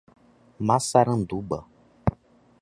[0.69, 1.61] Massaranduba